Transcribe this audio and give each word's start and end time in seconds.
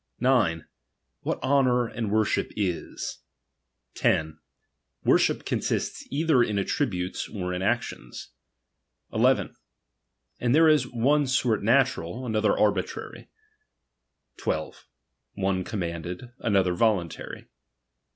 III. 0.17 0.23
9. 0.25 0.65
What 1.21 1.43
honour 1.43 1.85
and 1.85 2.11
worship 2.11 2.51
is. 2.57 3.19
10. 3.93 4.39
Worship 5.03 5.43
^^^■iiwist« 5.45 6.07
either 6.09 6.41
in 6.41 6.57
attributes 6.57 7.29
or 7.29 7.53
in 7.53 7.61
actions. 7.61 8.29
11. 9.13 9.55
And 10.39 10.55
there 10.55 10.67
is 10.67 10.87
^^^■le 10.87 11.27
sort 11.29 11.61
natural, 11.61 12.25
another 12.25 12.53
arbitrar). 12.57 13.13
12. 14.37 14.87
One 15.35 15.63
commanded, 15.63 16.31
^^^■other 16.43 16.75
voluntary. 16.75 17.45